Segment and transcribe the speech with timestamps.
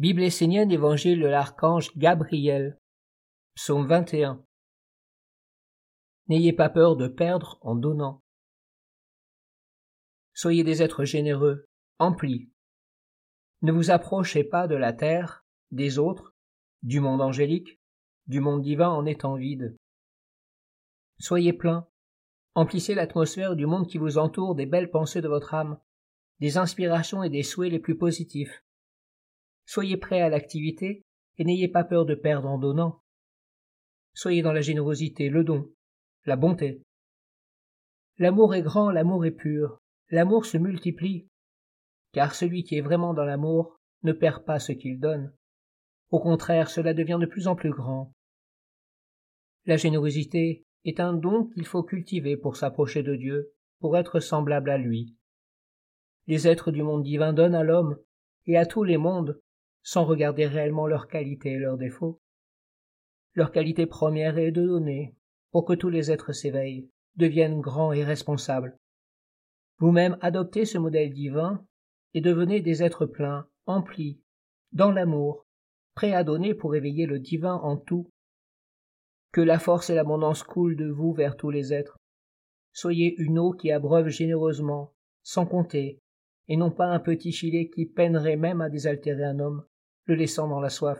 [0.00, 2.80] Bible essénienne, évangile de l'archange Gabriel.
[3.54, 4.42] Psaume 21.
[6.28, 8.22] N'ayez pas peur de perdre en donnant.
[10.32, 11.66] Soyez des êtres généreux,
[11.98, 12.48] emplis.
[13.60, 16.34] Ne vous approchez pas de la terre, des autres,
[16.82, 17.78] du monde angélique,
[18.26, 19.76] du monde divin en étant vide.
[21.18, 21.86] Soyez pleins,
[22.54, 25.78] emplissez l'atmosphère du monde qui vous entoure des belles pensées de votre âme,
[26.38, 28.64] des inspirations et des souhaits les plus positifs.
[29.72, 31.04] Soyez prêts à l'activité
[31.38, 33.04] et n'ayez pas peur de perdre en donnant.
[34.14, 35.70] Soyez dans la générosité, le don,
[36.24, 36.82] la bonté.
[38.18, 39.78] L'amour est grand, l'amour est pur,
[40.08, 41.28] l'amour se multiplie,
[42.10, 45.32] car celui qui est vraiment dans l'amour ne perd pas ce qu'il donne.
[46.10, 48.12] Au contraire, cela devient de plus en plus grand.
[49.66, 54.70] La générosité est un don qu'il faut cultiver pour s'approcher de Dieu, pour être semblable
[54.70, 55.14] à lui.
[56.26, 58.00] Les êtres du monde divin donnent à l'homme
[58.46, 59.40] et à tous les mondes
[59.82, 62.20] sans regarder réellement leurs qualités et leurs défauts.
[63.34, 65.14] Leur qualité première est de donner,
[65.50, 68.76] pour que tous les êtres s'éveillent, deviennent grands et responsables.
[69.78, 71.64] Vous-même adoptez ce modèle divin
[72.14, 74.20] et devenez des êtres pleins, emplis,
[74.72, 75.46] dans l'amour,
[75.94, 78.10] prêts à donner pour éveiller le divin en tout.
[79.32, 81.96] Que la force et l'abondance coulent de vous vers tous les êtres.
[82.72, 86.00] Soyez une eau qui abreuve généreusement, sans compter,
[86.48, 89.64] et non pas un petit filet qui peinerait même à désaltérer un homme
[90.14, 90.98] laissant dans la soif.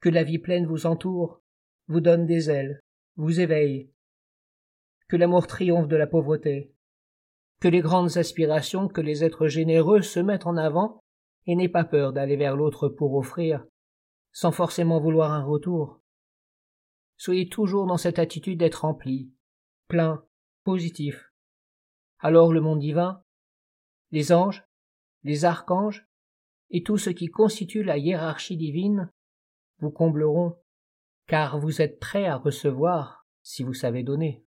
[0.00, 1.42] Que la vie pleine vous entoure,
[1.88, 2.80] vous donne des ailes,
[3.16, 3.90] vous éveille.
[5.08, 6.74] Que l'amour triomphe de la pauvreté.
[7.60, 11.00] Que les grandes aspirations, que les êtres généreux se mettent en avant
[11.46, 13.66] et n'aient pas peur d'aller vers l'autre pour offrir,
[14.32, 16.00] sans forcément vouloir un retour.
[17.16, 19.30] Soyez toujours dans cette attitude d'être rempli,
[19.88, 20.24] plein,
[20.64, 21.32] positif.
[22.18, 23.22] Alors le monde divin,
[24.10, 24.64] les anges,
[25.22, 26.06] les archanges,
[26.70, 29.10] et tout ce qui constitue la hiérarchie divine
[29.78, 30.56] vous combleront,
[31.26, 34.44] car vous êtes prêts à recevoir si vous savez donner.